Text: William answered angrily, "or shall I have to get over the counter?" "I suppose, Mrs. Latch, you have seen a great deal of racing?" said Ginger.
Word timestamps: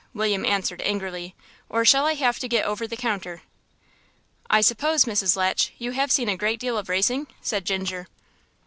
William 0.15 0.43
answered 0.43 0.81
angrily, 0.81 1.35
"or 1.69 1.85
shall 1.85 2.07
I 2.07 2.15
have 2.15 2.39
to 2.39 2.47
get 2.47 2.65
over 2.65 2.87
the 2.87 2.97
counter?" 2.97 3.43
"I 4.49 4.61
suppose, 4.61 5.05
Mrs. 5.05 5.35
Latch, 5.35 5.73
you 5.77 5.91
have 5.91 6.11
seen 6.11 6.27
a 6.29 6.35
great 6.37 6.59
deal 6.59 6.75
of 6.75 6.89
racing?" 6.89 7.27
said 7.39 7.65
Ginger. 7.65 8.07